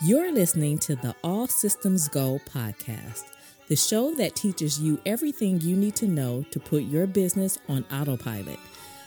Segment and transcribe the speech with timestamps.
[0.00, 3.24] You're listening to the All Systems Go podcast,
[3.66, 7.84] the show that teaches you everything you need to know to put your business on
[7.92, 8.60] autopilot.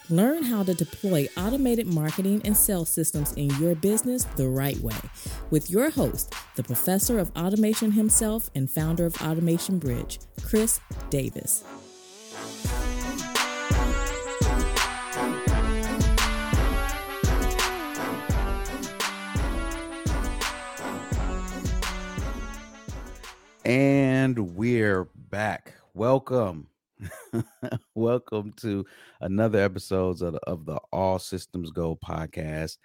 [0.10, 4.98] Learn how to deploy automated marketing and sales systems in your business the right way
[5.50, 11.64] with your host, the professor of automation himself and founder of Automation Bridge, Chris Davis.
[23.72, 25.76] And we're back.
[25.94, 26.68] Welcome.
[27.96, 28.86] Welcome to
[29.22, 32.80] another episode of the, of the All Systems Go podcast.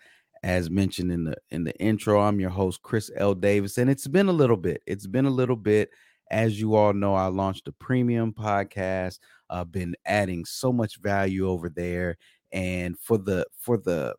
[0.44, 3.34] As mentioned in the in the intro, I'm your host Chris L.
[3.34, 4.80] Davis, and it's been a little bit.
[4.86, 5.90] It's been a little bit.
[6.30, 9.18] As you all know, I launched a premium podcast.
[9.50, 12.16] I've been adding so much value over there,
[12.52, 14.14] and for the for the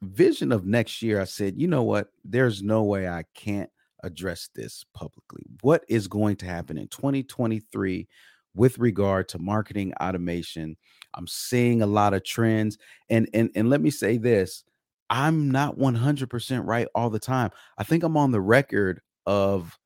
[0.00, 2.08] vision of next year, I said, you know what?
[2.24, 3.68] There's no way I can't
[4.02, 5.42] address this publicly.
[5.62, 8.08] What is going to happen in 2023
[8.54, 10.76] with regard to marketing automation?
[11.14, 12.78] I'm seeing a lot of trends
[13.08, 14.64] and and and let me say this,
[15.10, 17.50] I'm not 100% right all the time.
[17.78, 19.78] I think I'm on the record of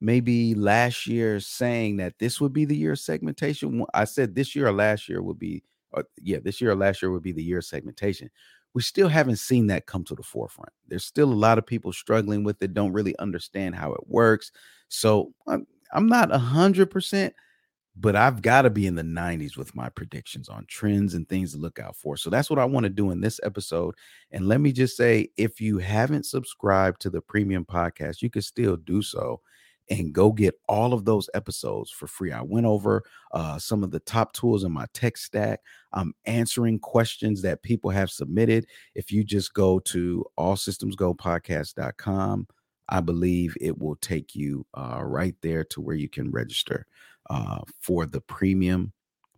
[0.00, 3.84] maybe last year saying that this would be the year segmentation.
[3.92, 7.02] I said this year or last year would be or yeah, this year or last
[7.02, 8.30] year would be the year segmentation
[8.74, 10.72] we still haven't seen that come to the forefront.
[10.88, 14.52] There's still a lot of people struggling with it, don't really understand how it works.
[14.88, 17.32] So I'm, I'm not 100%,
[17.96, 21.52] but I've got to be in the 90s with my predictions on trends and things
[21.52, 22.16] to look out for.
[22.16, 23.94] So that's what I want to do in this episode.
[24.30, 28.42] And let me just say if you haven't subscribed to the premium podcast, you can
[28.42, 29.40] still do so
[29.90, 32.30] and go get all of those episodes for free.
[32.32, 33.02] I went over
[33.32, 35.60] uh, some of the top tools in my tech stack.
[35.92, 38.66] I'm answering questions that people have submitted.
[38.94, 42.46] If you just go to allsystemsgopodcast.com,
[42.88, 46.86] I believe it will take you uh, right there to where you can register
[47.28, 48.92] uh, for the premium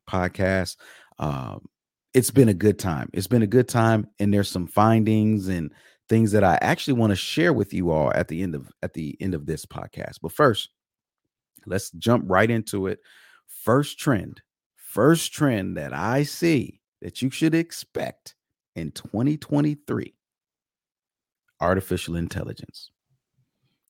[0.09, 0.77] podcast.
[1.19, 1.66] Um,
[2.15, 3.09] it's been a good time.
[3.15, 5.72] It's been a good time, and there's some findings and
[6.09, 8.95] things that I actually want to share with you all at the end of at
[8.95, 10.19] the end of this podcast.
[10.23, 10.71] But first,
[11.67, 13.01] let's jump right into it.
[13.47, 14.43] First trend,
[14.77, 18.35] first trend that I see that you should expect
[18.75, 20.15] in 2023
[21.61, 22.91] artificial intelligence.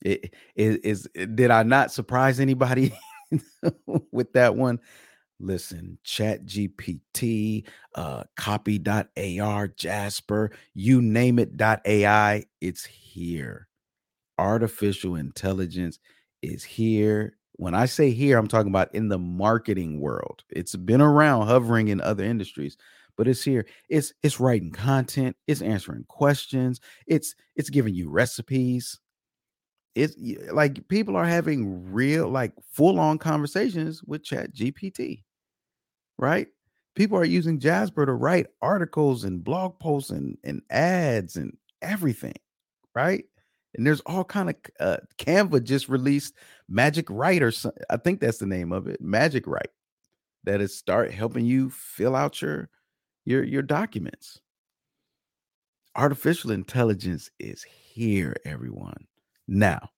[0.04, 2.92] It is did I not surprise anybody
[4.10, 4.80] with that one?
[5.42, 7.66] Listen, Chat GPT,
[7.96, 13.66] uh, copy.ai, Jasper, you name it, AI, it's here.
[14.38, 15.98] Artificial intelligence
[16.42, 17.36] is here.
[17.56, 20.44] When I say here, I'm talking about in the marketing world.
[20.48, 22.76] It's been around hovering in other industries,
[23.16, 23.66] but it's here.
[23.88, 29.00] It's it's writing content, it's answering questions, it's it's giving you recipes,
[29.94, 30.14] it's
[30.52, 35.22] like people are having real like full-on conversations with chat gpt
[36.22, 36.46] right?
[36.94, 42.36] People are using Jasper to write articles and blog posts and, and ads and everything,
[42.94, 43.24] right?
[43.74, 46.34] And there's all kind of uh, Canva just released
[46.68, 47.52] Magic Write or
[47.90, 49.70] I think that's the name of it, Magic Write,
[50.44, 52.68] that is start helping you fill out your
[53.24, 54.40] your your documents.
[55.96, 59.08] Artificial intelligence is here, everyone.
[59.48, 59.90] Now,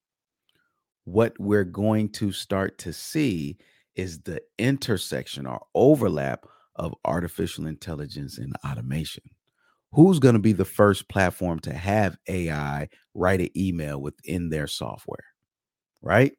[1.04, 3.58] what we're going to start to see
[3.96, 6.46] is the intersection or overlap
[6.76, 9.22] of artificial intelligence and automation.
[9.92, 14.66] Who's going to be the first platform to have AI write an email within their
[14.66, 15.24] software?
[16.02, 16.32] Right?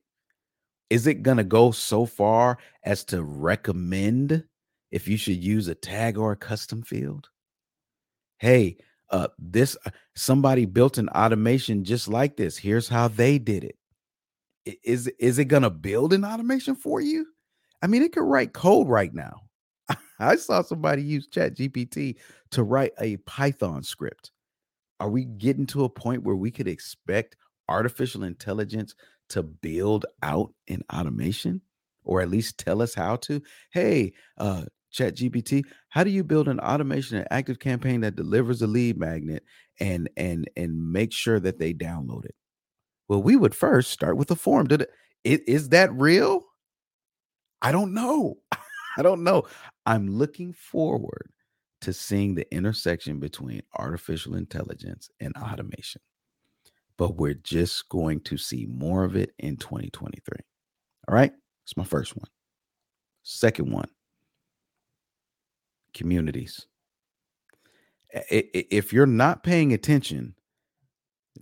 [0.90, 4.44] Is it going to go so far as to recommend
[4.92, 7.30] if you should use a tag or a custom field?
[8.38, 8.78] Hey,
[9.10, 12.58] uh, this uh, somebody built an automation just like this.
[12.58, 13.78] Here's how they did it.
[14.84, 17.28] Is is it going to build an automation for you?
[17.82, 19.42] I mean, it could write code right now.
[20.20, 22.16] I saw somebody use Chat GPT
[22.52, 24.32] to write a Python script.
[25.00, 27.36] Are we getting to a point where we could expect
[27.68, 28.96] artificial intelligence
[29.30, 31.62] to build out an automation
[32.04, 33.42] or at least tell us how to?
[33.72, 38.68] Hey, uh, Chat GPT, how do you build an automation and ActiveCampaign that delivers a
[38.68, 39.44] lead magnet
[39.82, 42.36] and and and make sure that they download it?
[43.10, 44.68] Well, we would first start with a form.
[44.68, 44.88] Did
[45.26, 46.45] it, is that real?
[47.62, 48.38] I don't know.
[48.98, 49.44] I don't know.
[49.86, 51.32] I'm looking forward
[51.82, 56.02] to seeing the intersection between artificial intelligence and automation.
[56.98, 60.40] But we're just going to see more of it in 2023.
[61.08, 61.34] All right.
[61.66, 62.30] It's my first one.
[63.24, 63.90] Second one
[65.94, 66.68] communities.
[68.32, 70.36] If you're not paying attention,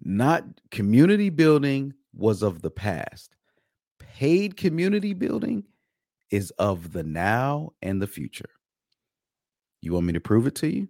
[0.02, 3.36] Not community building was of the past.
[4.00, 5.64] Paid community building
[6.32, 8.50] is of the now and the future.
[9.82, 10.88] You want me to prove it to you?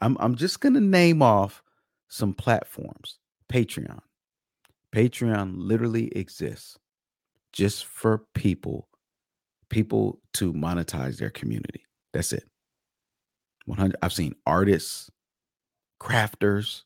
[0.00, 1.62] I'm I'm just going to name off
[2.08, 3.18] some platforms.
[3.52, 4.00] Patreon.
[4.94, 6.78] Patreon literally exists
[7.52, 8.88] just for people
[9.68, 11.84] people to monetize their community.
[12.12, 12.44] That's it.
[13.66, 15.08] 100 I've seen artists,
[16.00, 16.82] crafters,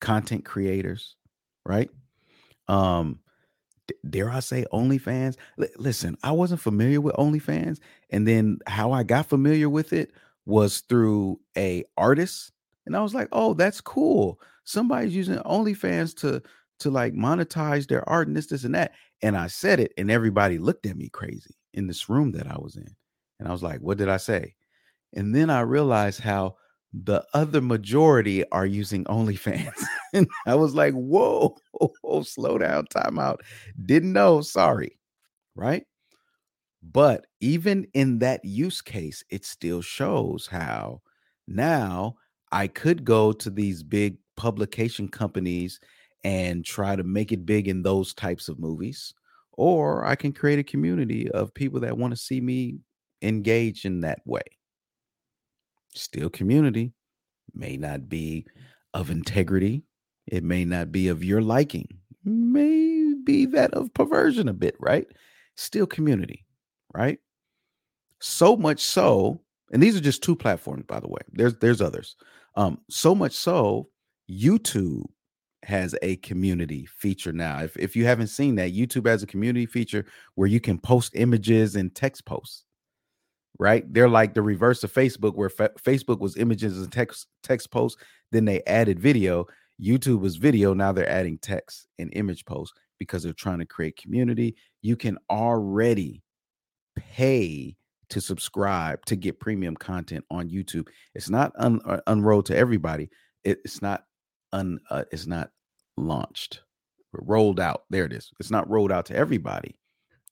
[0.00, 1.16] content creators,
[1.64, 1.90] right?
[2.68, 3.20] Um
[4.08, 5.36] dare I say OnlyFans?
[5.60, 7.78] L- listen, I wasn't familiar with OnlyFans
[8.10, 10.12] and then how I got familiar with it
[10.46, 12.52] was through a artist
[12.86, 14.40] and I was like, "Oh, that's cool.
[14.64, 16.42] Somebody's using OnlyFans to
[16.80, 18.92] to like monetize their art and this this and that."
[19.22, 22.56] And I said it and everybody looked at me crazy in this room that I
[22.58, 22.94] was in.
[23.38, 24.54] And I was like, "What did I say?"
[25.14, 26.56] And then I realized how
[26.92, 29.84] the other majority are using OnlyFans.
[30.14, 31.56] and I was like, whoa,
[32.22, 33.42] slow down, time out.
[33.84, 34.98] Didn't know, sorry.
[35.54, 35.84] Right.
[36.82, 41.00] But even in that use case, it still shows how
[41.48, 42.16] now
[42.52, 45.80] I could go to these big publication companies
[46.24, 49.14] and try to make it big in those types of movies.
[49.52, 52.78] Or I can create a community of people that want to see me
[53.22, 54.42] engage in that way.
[55.96, 56.92] Still community,
[57.54, 58.46] may not be
[58.94, 59.82] of integrity.
[60.26, 61.88] It may not be of your liking.
[62.24, 65.06] May be that of perversion a bit, right?
[65.56, 66.44] Still community,
[66.94, 67.18] right?
[68.20, 69.40] So much so,
[69.72, 71.20] and these are just two platforms, by the way.
[71.32, 72.16] There's there's others.
[72.56, 73.88] Um, so much so,
[74.30, 75.04] YouTube
[75.62, 77.62] has a community feature now.
[77.62, 80.04] If if you haven't seen that, YouTube has a community feature
[80.34, 82.65] where you can post images and text posts
[83.58, 83.84] right?
[83.92, 88.00] They're like the reverse of Facebook, where fa- Facebook was images and text text posts.
[88.32, 89.46] Then they added video.
[89.80, 90.74] YouTube was video.
[90.74, 94.56] Now they're adding text and image posts because they're trying to create community.
[94.82, 96.22] You can already
[96.96, 97.76] pay
[98.08, 100.88] to subscribe to get premium content on YouTube.
[101.14, 103.10] It's not un- uh, unrolled to everybody.
[103.44, 104.04] It, it's not
[104.52, 104.78] un.
[104.90, 105.50] Uh, it's not
[105.96, 106.62] launched,
[107.12, 107.84] rolled out.
[107.90, 108.30] There it is.
[108.40, 109.76] It's not rolled out to everybody,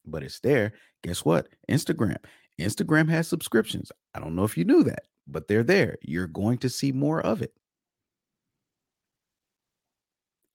[0.06, 0.74] but it's there.
[1.02, 1.48] Guess what?
[1.70, 2.18] Instagram.
[2.60, 3.90] Instagram has subscriptions.
[4.14, 5.96] I don't know if you knew that, but they're there.
[6.02, 7.52] You're going to see more of it.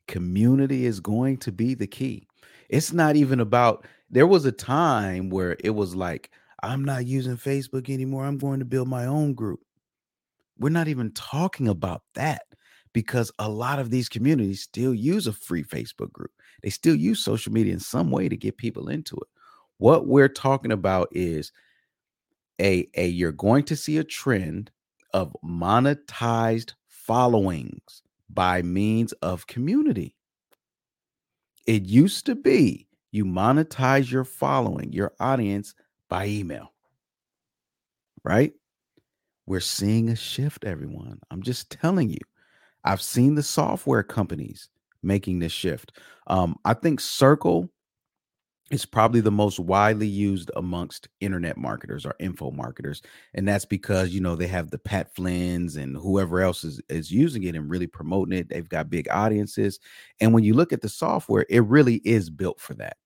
[0.08, 2.28] Community is going to be the key.
[2.70, 6.32] It's not even about, there was a time where it was like,
[6.64, 8.26] I'm not using Facebook anymore.
[8.26, 9.60] I'm going to build my own group.
[10.58, 12.42] We're not even talking about that
[12.92, 16.32] because a lot of these communities still use a free Facebook group.
[16.64, 19.28] They still use social media in some way to get people into it.
[19.78, 21.52] What we're talking about is
[22.60, 24.72] a a you're going to see a trend
[25.14, 30.16] of monetized followings by means of community.
[31.66, 35.74] It used to be you monetize your following, your audience
[36.10, 36.74] by email.
[38.24, 38.54] Right?
[39.46, 41.20] We're seeing a shift, everyone.
[41.32, 42.20] I'm just telling you.
[42.84, 44.70] I've seen the software companies
[45.02, 45.98] making this shift.
[46.28, 47.70] Um, I think Circle
[48.72, 53.02] is probably the most widely used amongst internet marketers or info marketers
[53.34, 57.12] and that's because you know they have the Pat Flynn's and whoever else is, is
[57.12, 58.50] using it and really promoting it.
[58.50, 59.80] They've got big audiences
[60.20, 62.98] and when you look at the software it really is built for that.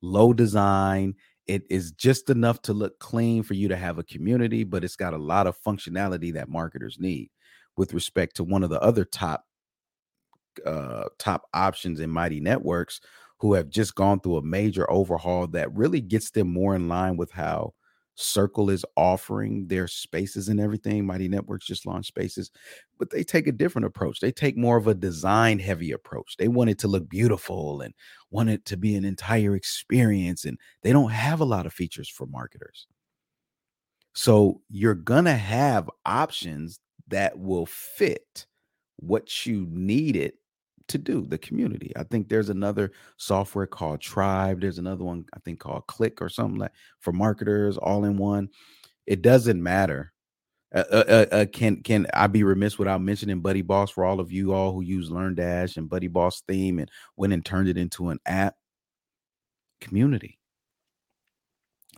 [0.00, 1.14] Low design
[1.46, 4.96] it is just enough to look clean for you to have a community but it's
[4.96, 7.30] got a lot of functionality that marketers need.
[7.76, 9.44] With respect to one of the other top
[10.66, 13.00] uh top options in Mighty Networks
[13.42, 17.16] who have just gone through a major overhaul that really gets them more in line
[17.16, 17.74] with how
[18.14, 21.04] Circle is offering their spaces and everything.
[21.04, 22.52] Mighty Networks just launched spaces,
[23.00, 24.20] but they take a different approach.
[24.20, 26.36] They take more of a design heavy approach.
[26.36, 27.94] They want it to look beautiful and
[28.30, 30.44] want it to be an entire experience.
[30.44, 32.86] And they don't have a lot of features for marketers.
[34.12, 38.46] So you're going to have options that will fit
[38.98, 40.34] what you needed
[40.88, 41.92] to do the community.
[41.96, 44.60] I think there's another software called Tribe.
[44.60, 48.48] There's another one I think called Click or something like for marketers, all in one.
[49.06, 50.12] It doesn't matter.
[50.74, 54.32] Uh, uh, uh, uh, can can I be remiss without mentioning BuddyBoss for all of
[54.32, 58.18] you all who use LearnDash and BuddyBoss theme and went and turned it into an
[58.24, 58.54] app?
[59.80, 60.38] Community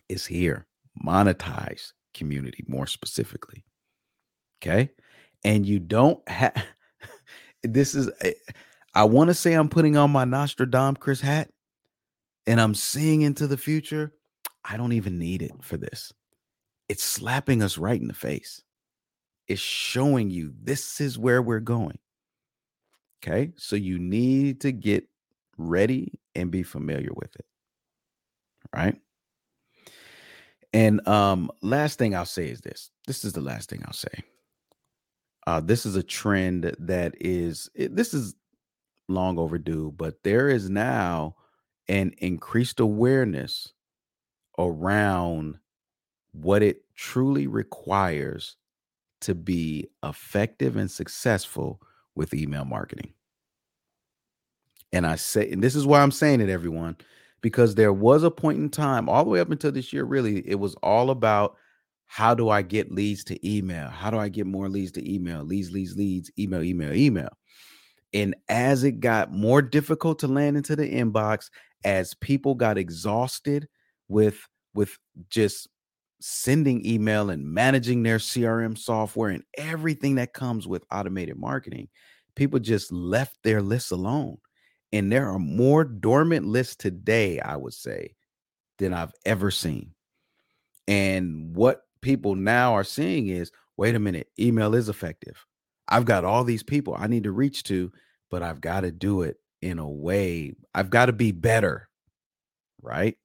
[0.08, 0.66] is here.
[1.04, 3.64] Monetize community more specifically.
[4.60, 4.90] Okay,
[5.44, 6.54] and you don't have.
[7.62, 8.32] this is eh,
[8.94, 11.50] I want to say I'm putting on my Nostradamus hat
[12.46, 14.12] and I'm seeing into the future.
[14.64, 16.12] I don't even need it for this.
[16.88, 18.62] It's slapping us right in the face.
[19.48, 21.98] It's showing you this is where we're going.
[23.22, 23.52] Okay.
[23.56, 25.08] So you need to get
[25.58, 27.46] ready and be familiar with it.
[28.74, 28.96] Right.
[30.72, 32.90] And um, last thing I'll say is this.
[33.06, 34.24] This is the last thing I'll say.
[35.46, 38.34] Uh, this is a trend that is this is
[39.08, 41.36] long overdue, but there is now
[41.88, 43.72] an increased awareness
[44.58, 45.58] around
[46.32, 48.56] what it truly requires
[49.20, 51.80] to be effective and successful
[52.14, 53.12] with email marketing.
[54.92, 56.96] And I say, and this is why I'm saying it, everyone,
[57.40, 60.48] because there was a point in time, all the way up until this year, really,
[60.48, 61.56] it was all about
[62.06, 63.88] how do I get leads to email?
[63.88, 65.42] How do I get more leads to email?
[65.42, 67.30] Leads, leads, leads, email, email, email.
[68.14, 71.50] And as it got more difficult to land into the inbox,
[71.84, 73.68] as people got exhausted
[74.08, 74.96] with with
[75.28, 75.68] just
[76.20, 81.88] sending email and managing their CRM software and everything that comes with automated marketing,
[82.34, 84.38] people just left their lists alone.
[84.92, 88.14] And there are more dormant lists today, I would say,
[88.78, 89.92] than I've ever seen.
[90.86, 95.44] And what people now are seeing is wait a minute, email is effective.
[95.88, 97.92] I've got all these people I need to reach to,
[98.34, 101.88] but I've got to do it in a way, I've got to be better.
[102.82, 103.16] Right.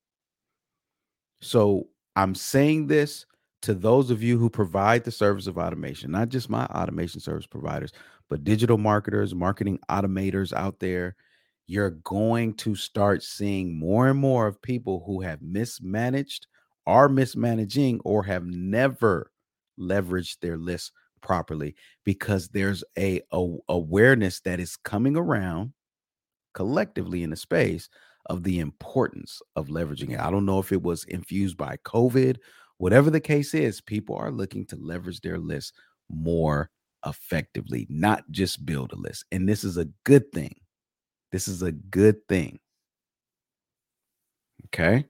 [1.42, 3.26] So I'm saying this
[3.64, 7.48] to those of you who provide the service of automation, not just my automation service
[7.48, 7.92] providers,
[8.30, 11.16] but digital marketers, marketing automators out there.
[11.66, 16.46] You're going to start seeing more and more of people who have mismanaged,
[16.86, 19.32] are mismanaging, or have never
[19.80, 25.74] leveraged their list properly because there's a, a awareness that is coming around
[26.54, 27.90] collectively in the space
[28.30, 30.18] of the importance of leveraging it.
[30.18, 30.28] Mm-hmm.
[30.28, 32.38] I don't know if it was infused by COVID,
[32.78, 35.74] whatever the case is, people are looking to leverage their list
[36.10, 36.70] more
[37.06, 39.26] effectively, not just build a list.
[39.32, 40.56] And this is a good thing.
[41.32, 42.60] This is a good thing.
[44.68, 45.06] Okay.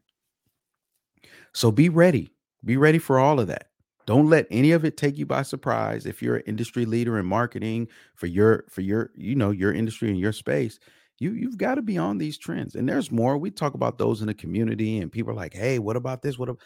[1.53, 2.31] So be ready.
[2.63, 3.68] Be ready for all of that.
[4.09, 6.07] Don't let any of it take you by surprise.
[6.07, 10.09] If you're an industry leader in marketing for your for your you know your industry
[10.09, 10.79] and your space,
[11.19, 13.37] you you've got to be on these trends and there's more.
[13.37, 16.39] We talk about those in the community and people are like hey what about this?
[16.39, 16.63] What about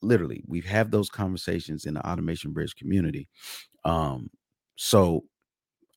[0.00, 3.26] literally we've those conversations in the automation bridge community.
[3.84, 4.30] Um
[4.76, 5.24] so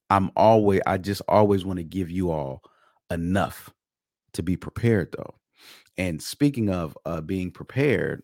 [0.09, 2.63] i'm always i just always want to give you all
[3.11, 3.69] enough
[4.33, 5.35] to be prepared though.
[5.99, 8.23] And speaking of uh being prepared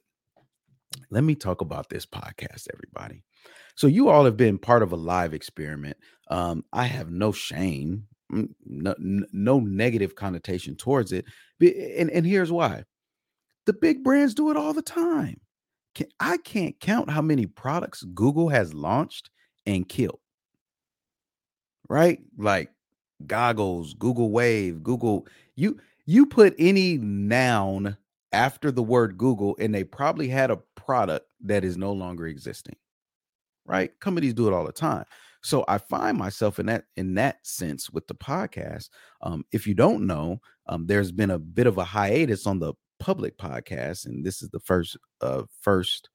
[1.10, 3.24] let me talk about this podcast everybody
[3.75, 5.98] so you all have been part of a live experiment
[6.30, 11.25] um i have no shame no, no negative connotation towards it.
[11.62, 12.84] And, and here's why
[13.66, 15.40] the big brands do it all the time.
[16.20, 19.30] I can't count how many products Google has launched
[19.66, 20.20] and killed.
[21.88, 22.20] Right?
[22.38, 22.72] Like
[23.25, 25.28] goggles, Google Wave, Google.
[25.56, 27.98] You you put any noun
[28.36, 32.75] after the word Google, and they probably had a product that is no longer existing.
[33.65, 33.98] Right?
[34.00, 35.06] Companies do it all the time.
[35.42, 38.89] So I find myself in that in that sense with the podcast.
[39.22, 42.74] Um, if you don't know, um, there's been a bit of a hiatus on the
[43.00, 46.10] public podcast, and this is the first uh, first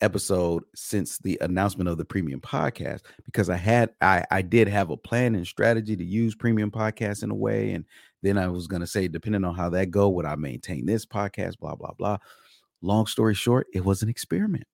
[0.00, 4.90] episode since the announcement of the premium podcast because I had I I did have
[4.90, 7.84] a plan and strategy to use premium podcast in a way and
[8.22, 11.06] then I was going to say depending on how that go would I maintain this
[11.06, 12.18] podcast blah blah blah
[12.82, 14.66] long story short it was an experiment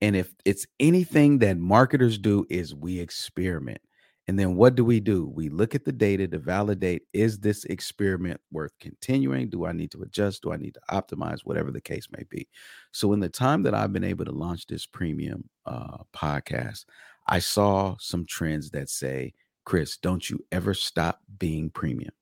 [0.00, 3.80] and if it's anything that marketers do is we experiment.
[4.28, 5.26] And then what do we do?
[5.26, 9.50] We look at the data to validate is this experiment worth continuing?
[9.50, 10.42] Do I need to adjust?
[10.42, 11.40] Do I need to optimize?
[11.40, 12.46] Whatever the case may be.
[12.92, 16.84] So, in the time that I've been able to launch this premium uh, podcast,
[17.26, 22.12] I saw some trends that say, Chris, don't you ever stop being premium.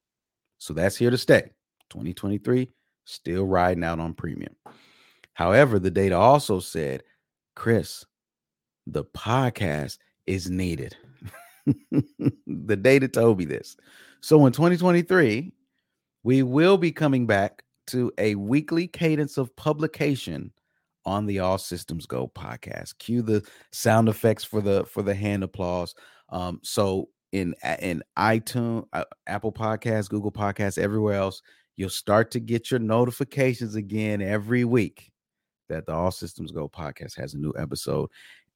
[0.59, 1.51] So, that's here to stay.
[1.91, 2.71] 2023,
[3.05, 4.55] still riding out on premium.
[5.35, 7.03] However, the data also said
[7.55, 8.05] Chris,
[8.87, 10.97] the podcast is needed.
[12.47, 13.77] the data told me this.
[14.21, 15.53] So in 2023,
[16.25, 20.53] we will be coming back to a weekly cadence of publication
[21.05, 22.99] on the All Systems Go podcast.
[22.99, 25.95] Cue the sound effects for the for the hand applause.
[26.31, 31.43] Um, so in in iTunes, uh, Apple Podcasts, Google Podcasts, everywhere else,
[31.77, 35.13] you'll start to get your notifications again every week
[35.69, 38.11] that the All Systems Go podcast has a new episode.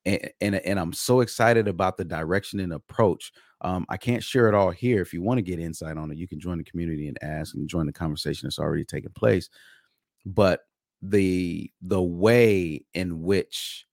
[0.05, 3.31] And, and, and I'm so excited about the direction and approach.
[3.61, 5.01] Um, I can't share it all here.
[5.01, 7.55] If you want to get insight on it, you can join the community and ask
[7.55, 9.49] and join the conversation that's already taking place.
[10.27, 10.61] But
[11.03, 13.87] the the way in which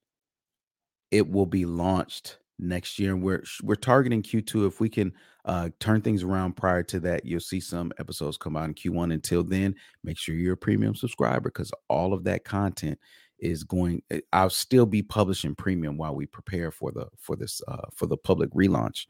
[1.11, 4.67] it will be launched next year, and we're we're targeting Q2.
[4.67, 5.13] If we can
[5.45, 7.25] uh, turn things around prior to that.
[7.25, 9.13] You'll see some episodes come out in Q1.
[9.13, 9.73] Until then,
[10.03, 12.99] make sure you're a premium subscriber because all of that content
[13.39, 14.03] is going.
[14.11, 18.05] Eh, I'll still be publishing premium while we prepare for the for this uh, for
[18.05, 19.07] the public relaunch.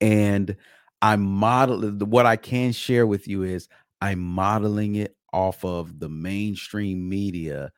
[0.00, 0.56] And
[1.00, 3.68] I'm modeling what I can share with you is
[4.00, 7.72] I'm modeling it off of the mainstream media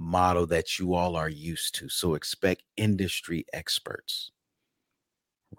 [0.00, 1.88] model that you all are used to.
[1.88, 4.32] So expect industry experts,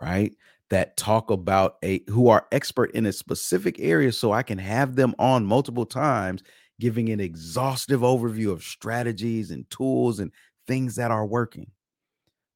[0.01, 0.33] right?
[0.71, 4.95] That talk about a who are expert in a specific area so I can have
[4.95, 6.41] them on multiple times
[6.79, 10.31] giving an exhaustive overview of strategies and tools and
[10.67, 11.69] things that are working.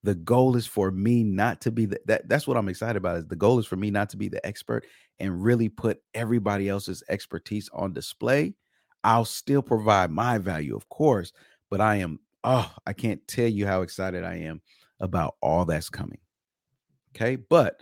[0.04, 3.18] The goal is for me not to be the, that that's what I'm excited about
[3.18, 4.86] is the goal is for me not to be the expert
[5.20, 8.56] and really put everybody else's expertise on display.
[9.04, 11.32] I'll still provide my value, of course,
[11.70, 14.62] but I am, oh, I can't tell you how excited I am
[15.00, 16.20] about all that's coming.
[17.16, 17.36] Okay.
[17.36, 17.82] But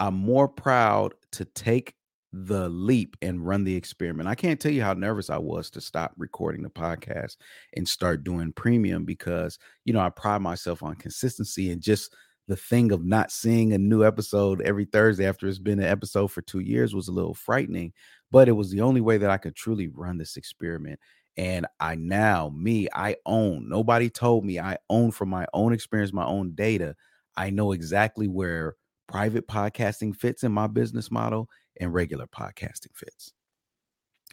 [0.00, 1.94] I'm more proud to take
[2.32, 4.28] the leap and run the experiment.
[4.28, 7.36] I can't tell you how nervous I was to stop recording the podcast
[7.74, 12.14] and start doing premium because, you know, I pride myself on consistency and just
[12.48, 16.28] the thing of not seeing a new episode every Thursday after it's been an episode
[16.28, 17.92] for two years was a little frightening,
[18.30, 21.00] but it was the only way that I could truly run this experiment.
[21.36, 23.68] And I now, me, I own.
[23.68, 26.96] Nobody told me I own from my own experience, my own data.
[27.36, 28.76] I know exactly where
[29.06, 33.32] private podcasting fits in my business model and regular podcasting fits.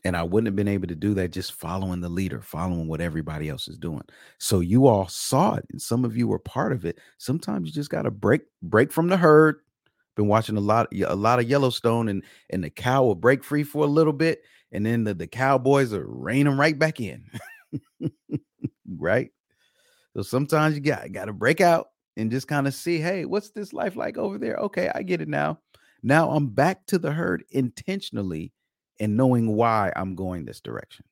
[0.05, 2.99] And I wouldn't have been able to do that just following the leader, following what
[2.99, 4.03] everybody else is doing.
[4.37, 6.99] So you all saw it, and some of you were part of it.
[7.19, 9.57] Sometimes you just got to break break from the herd.
[10.15, 13.63] Been watching a lot a lot of Yellowstone, and and the cow will break free
[13.63, 14.41] for a little bit,
[14.73, 17.23] and then the, the cowboys are reining right back in.
[18.97, 19.29] right?
[20.15, 23.51] So sometimes you got got to break out and just kind of see, hey, what's
[23.51, 24.55] this life like over there?
[24.55, 25.59] Okay, I get it now.
[26.01, 28.51] Now I'm back to the herd intentionally
[28.99, 31.05] and knowing why I'm going this direction.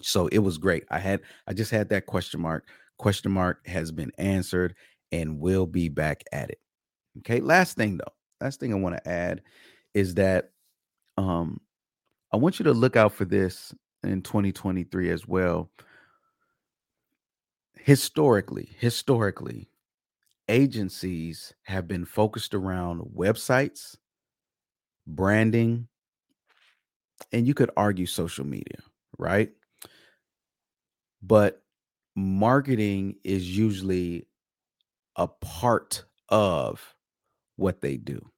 [0.00, 0.84] So it was great.
[0.90, 2.68] I had I just had that question mark.
[2.98, 4.74] Question mark has been answered
[5.12, 6.60] and we'll be back at it.
[7.18, 7.40] Okay.
[7.40, 8.12] Last thing though.
[8.40, 9.42] Last thing I want to add
[9.94, 10.50] is that
[11.16, 11.60] um
[12.32, 15.70] I want you to look out for this in 2023 as well.
[17.76, 19.70] Historically, historically,
[20.48, 23.96] agencies have been focused around websites,
[25.06, 25.88] branding,
[27.32, 28.78] and you could argue social media,
[29.18, 29.50] right?
[31.22, 31.62] But
[32.14, 34.26] marketing is usually
[35.16, 36.94] a part of
[37.56, 38.30] what they do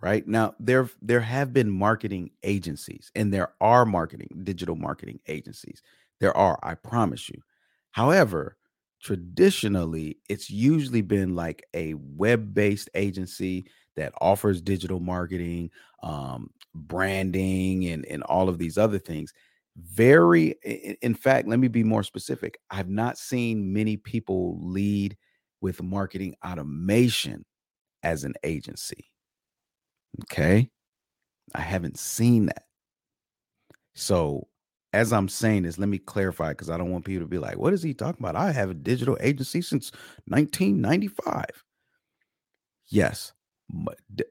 [0.00, 0.26] right?
[0.26, 5.82] Now there there have been marketing agencies and there are marketing digital marketing agencies.
[6.20, 7.40] There are i promise you.
[7.92, 8.56] However
[9.02, 15.70] traditionally it's usually been like a web-based agency that offers digital marketing
[16.02, 19.32] um, branding and and all of these other things.
[19.76, 20.54] Very
[21.02, 22.58] in fact let me be more specific.
[22.70, 25.16] I've not seen many people lead
[25.60, 27.44] with marketing automation
[28.02, 29.10] as an agency
[30.22, 30.70] Okay.
[31.54, 32.64] I haven't seen that.
[33.94, 34.48] So,
[34.92, 37.58] as I'm saying this, let me clarify because I don't want people to be like,
[37.58, 38.36] what is he talking about?
[38.36, 39.90] I have a digital agency since
[40.28, 41.44] 1995.
[42.88, 43.32] Yes.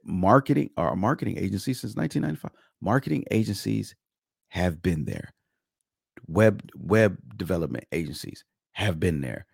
[0.04, 2.50] Marketing or a marketing agency since 1995.
[2.80, 3.94] Marketing agencies
[4.48, 5.32] have been there.
[6.26, 9.46] Web web development agencies have been there.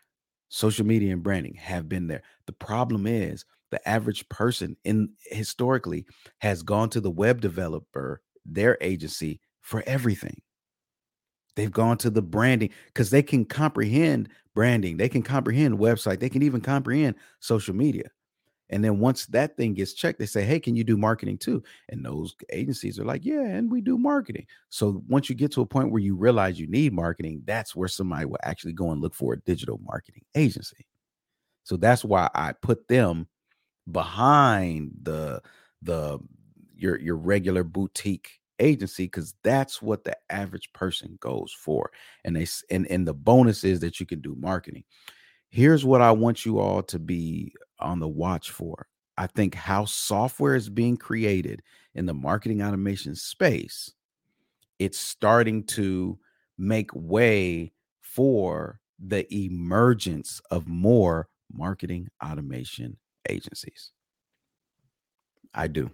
[0.48, 2.22] Social media and branding have been there.
[2.46, 6.06] The problem is the average person in historically
[6.38, 10.40] has gone to the web developer, their agency for everything.
[11.56, 16.28] They've gone to the branding because they can comprehend branding, they can comprehend website, they
[16.28, 18.10] can even comprehend social media.
[18.68, 21.62] And then once that thing gets checked, they say, Hey, can you do marketing too?
[21.88, 24.46] And those agencies are like, Yeah, and we do marketing.
[24.68, 27.88] So once you get to a point where you realize you need marketing, that's where
[27.88, 30.86] somebody will actually go and look for a digital marketing agency.
[31.64, 33.28] So that's why I put them
[33.90, 35.42] behind the
[35.82, 36.18] the
[36.76, 41.90] your your regular boutique agency because that's what the average person goes for
[42.24, 44.84] and they and and the bonus is that you can do marketing.
[45.48, 48.86] Here's what i want you all to be on the watch for.
[49.18, 51.62] I think how software is being created
[51.94, 53.92] in the marketing automation space
[54.82, 56.18] it's starting to
[56.58, 62.96] make way for the emergence of more marketing automation
[63.28, 63.92] agencies.
[65.54, 65.90] I do.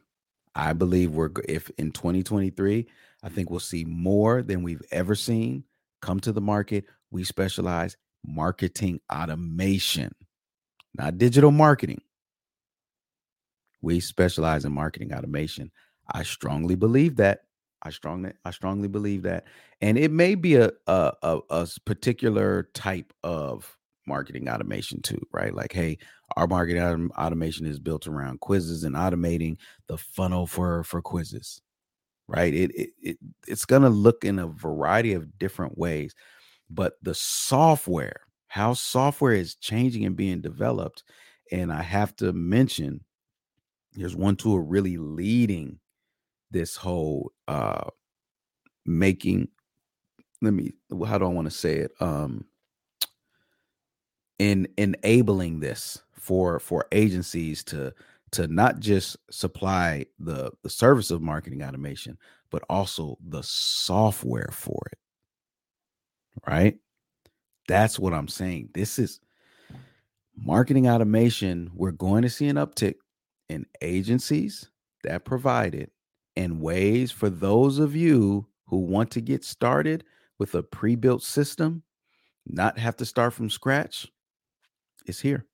[0.54, 2.86] I believe we're if in 2023,
[3.22, 5.64] I think we'll see more than we've ever seen
[6.02, 6.84] come to the market.
[7.10, 10.14] We specialize marketing automation,
[10.94, 12.02] not digital marketing.
[13.80, 15.70] We specialize in marketing automation.
[16.12, 17.42] I strongly believe that.
[17.80, 19.44] I strongly I strongly believe that.
[19.80, 23.77] And it may be a a, a, a particular type of
[24.08, 25.54] marketing automation too, right?
[25.54, 25.98] Like, hey,
[26.36, 31.60] our marketing automation is built around quizzes and automating the funnel for for quizzes,
[32.26, 32.52] right?
[32.54, 36.14] It, it, it it's going to look in a variety of different ways,
[36.70, 41.04] but the software, how software is changing and being developed,
[41.52, 43.04] and I have to mention,
[43.94, 45.78] there's one tool really leading
[46.50, 47.84] this whole uh
[48.86, 49.48] making.
[50.42, 50.74] Let me.
[51.06, 51.92] How do I want to say it?
[52.00, 52.46] Um
[54.38, 57.92] in enabling this for for agencies to
[58.30, 62.18] to not just supply the the service of marketing automation
[62.50, 64.98] but also the software for it.
[66.46, 66.78] Right?
[67.66, 68.70] That's what i'm saying.
[68.74, 69.20] This is
[70.36, 71.70] marketing automation.
[71.74, 72.94] We're going to see an uptick
[73.48, 74.70] in agencies
[75.04, 75.92] that provide it
[76.36, 80.04] and ways for those of you who want to get started
[80.38, 81.82] with a pre-built system
[82.46, 84.06] not have to start from scratch
[85.08, 85.46] it's here.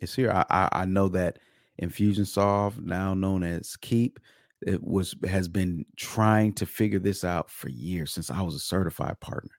[0.00, 0.30] It's here.
[0.30, 1.38] I, I, I know that
[1.80, 4.20] Infusionsoft, now known as Keap,
[4.66, 8.60] it was has been trying to figure this out for years since I was a
[8.60, 9.52] certified partner.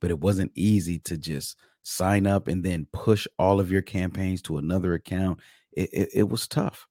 [0.00, 4.42] But it wasn't easy to just sign up and then push all of your campaigns
[4.42, 5.40] to another account.
[5.72, 6.86] It, it, it was tough.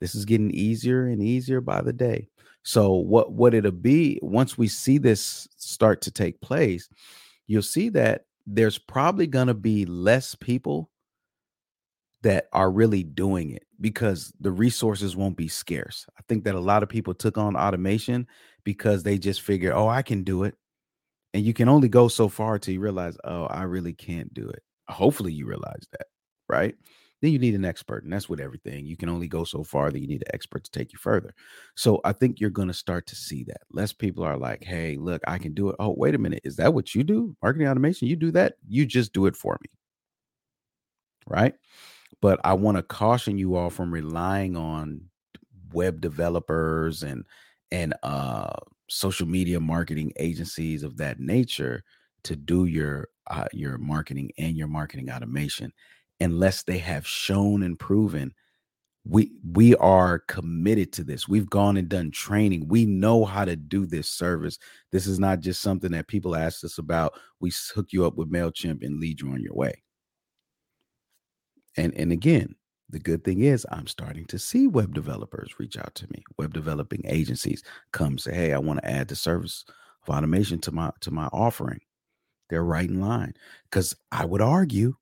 [0.00, 2.28] This is getting easier and easier by the day.
[2.62, 6.88] So what what it'll be once we see this start to take place,
[7.46, 10.90] you'll see that there's probably going to be less people
[12.22, 16.06] that are really doing it because the resources won't be scarce.
[16.18, 18.26] I think that a lot of people took on automation
[18.64, 20.54] because they just figure, oh, I can do it.
[21.34, 24.48] And you can only go so far till you realize, oh, I really can't do
[24.48, 24.62] it.
[24.88, 26.06] Hopefully you realize that,
[26.48, 26.74] right?
[27.20, 28.04] Then you need an expert.
[28.04, 28.86] And that's with everything.
[28.86, 31.34] You can only go so far that you need an expert to take you further.
[31.76, 33.60] So I think you're going to start to see that.
[33.70, 35.76] Less people are like, hey, look, I can do it.
[35.78, 36.40] Oh, wait a minute.
[36.44, 37.36] Is that what you do?
[37.42, 38.08] Marketing automation?
[38.08, 38.54] You do that?
[38.66, 39.68] You just do it for me.
[41.26, 41.54] Right
[42.20, 45.02] but I want to caution you all from relying on
[45.72, 47.24] web developers and
[47.70, 48.50] and uh
[48.88, 51.84] social media marketing agencies of that nature
[52.24, 55.72] to do your uh, your marketing and your marketing automation
[56.20, 58.32] unless they have shown and proven
[59.04, 61.26] we we are committed to this.
[61.26, 62.68] We've gone and done training.
[62.68, 64.58] We know how to do this service.
[64.92, 67.14] This is not just something that people ask us about.
[67.40, 69.82] We hook you up with Mailchimp and lead you on your way
[71.78, 72.54] and and again,
[72.90, 76.24] the good thing is I'm starting to see web developers reach out to me.
[76.38, 77.62] Web developing agencies
[77.92, 79.64] come say, "Hey, I want to add the service
[80.06, 81.80] of automation to my to my offering."
[82.50, 83.34] They're right in line
[83.70, 84.96] because I would argue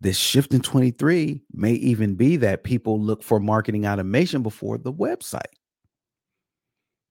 [0.00, 4.92] this shift in 23 may even be that people look for marketing automation before the
[4.92, 5.52] website.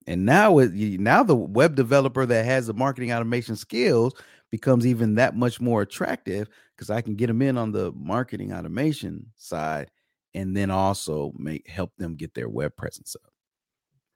[0.10, 4.16] And now, now the web developer that has the marketing automation skills
[4.50, 8.52] becomes even that much more attractive because I can get them in on the marketing
[8.52, 9.92] automation side
[10.34, 13.32] and then also make help them get their web presence up.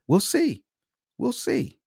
[0.07, 0.63] We'll see.
[1.19, 1.77] We'll see.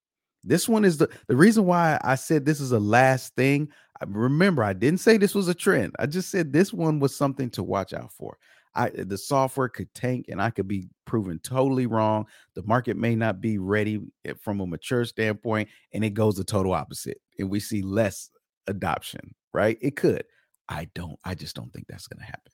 [0.44, 3.70] This one is the the reason why I said this is a last thing.
[4.06, 5.94] Remember I didn't say this was a trend.
[5.98, 8.38] I just said this one was something to watch out for.
[8.74, 12.26] I the software could tank and I could be proven totally wrong.
[12.54, 16.44] The market may not be ready eh, from a mature standpoint and it goes the
[16.44, 18.30] total opposite and we see less
[18.66, 19.78] adoption, right?
[19.80, 20.24] It could.
[20.68, 22.52] I don't, I just don't think that's going to happen.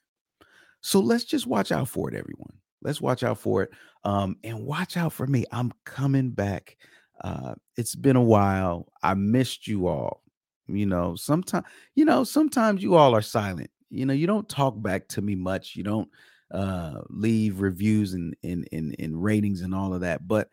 [0.81, 2.53] So let's just watch out for it, everyone.
[2.81, 3.71] Let's watch out for it.
[4.03, 5.45] Um, and watch out for me.
[5.51, 6.75] I'm coming back.
[7.23, 8.87] Uh, it's been a while.
[9.01, 10.22] I missed you all.
[10.67, 13.69] You know, sometimes, you know, sometimes you all are silent.
[13.89, 15.75] You know, you don't talk back to me much.
[15.75, 16.09] You don't
[16.51, 20.27] uh leave reviews and and and, in ratings and all of that.
[20.27, 20.49] But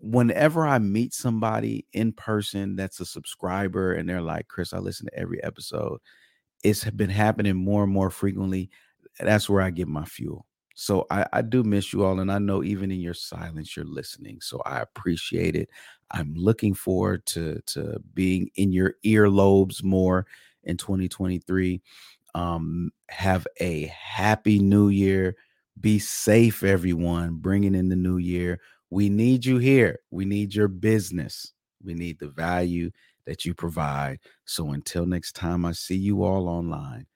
[0.00, 5.06] whenever I meet somebody in person that's a subscriber and they're like, Chris, I listen
[5.06, 5.98] to every episode,
[6.64, 8.70] it's been happening more and more frequently.
[9.18, 10.46] That's where I get my fuel.
[10.74, 12.20] So I, I do miss you all.
[12.20, 14.40] And I know even in your silence, you're listening.
[14.40, 15.68] So I appreciate it.
[16.10, 20.26] I'm looking forward to, to being in your earlobes more
[20.64, 21.80] in 2023.
[22.34, 25.36] Um, have a happy new year.
[25.80, 30.00] Be safe, everyone, bringing in the new year we need you here.
[30.10, 31.52] We need your business.
[31.82, 32.90] We need the value
[33.24, 34.18] that you provide.
[34.44, 37.06] So until next time, I see you all online.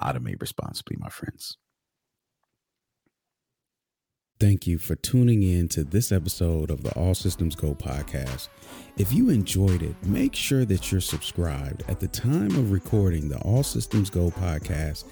[0.00, 1.56] Automate responsibly, my friends.
[4.42, 8.48] Thank you for tuning in to this episode of the All Systems Go podcast.
[8.96, 11.84] If you enjoyed it, make sure that you're subscribed.
[11.86, 15.04] At the time of recording, the All Systems Go podcast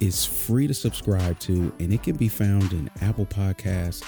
[0.00, 4.02] is free to subscribe to, and it can be found in Apple Podcasts,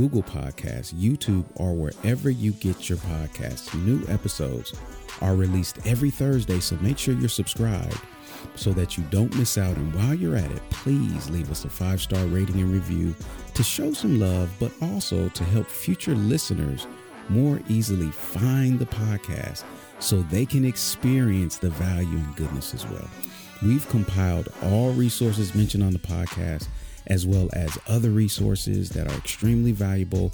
[0.00, 3.74] Google Podcasts, YouTube, or wherever you get your podcasts.
[3.84, 4.72] New episodes
[5.20, 8.00] are released every Thursday, so make sure you're subscribed
[8.54, 9.76] so that you don't miss out.
[9.76, 13.14] And while you're at it, please leave us a five star rating and review
[13.52, 16.86] to show some love, but also to help future listeners
[17.28, 19.64] more easily find the podcast
[19.98, 23.10] so they can experience the value and goodness as well.
[23.62, 26.68] We've compiled all resources mentioned on the podcast,
[27.10, 30.32] as well as other resources that are extremely valuable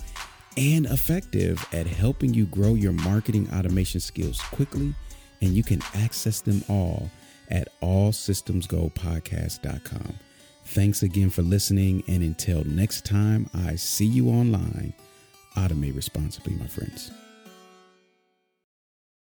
[0.56, 4.94] and effective at helping you grow your marketing automation skills quickly.
[5.42, 7.10] And you can access them all
[7.50, 10.14] at allsystemsgopodcast.com.
[10.64, 12.04] Thanks again for listening.
[12.08, 14.92] And until next time, I see you online.
[15.56, 17.10] Automate responsibly, my friends.